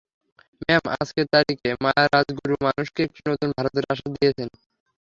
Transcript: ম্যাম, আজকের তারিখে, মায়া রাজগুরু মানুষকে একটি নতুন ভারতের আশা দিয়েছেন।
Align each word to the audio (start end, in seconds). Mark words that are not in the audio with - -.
ম্যাম, 0.61 0.83
আজকের 0.95 1.27
তারিখে, 1.33 1.69
মায়া 1.83 2.05
রাজগুরু 2.07 2.55
মানুষকে 2.65 2.99
একটি 3.03 3.21
নতুন 3.29 3.49
ভারতের 3.57 3.85
আশা 3.93 4.07
দিয়েছেন। 4.15 4.49